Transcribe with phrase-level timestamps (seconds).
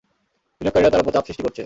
[0.61, 1.59] বিনিয়োগকারীরা তার উপর চাপ সৃষ্টি করছে।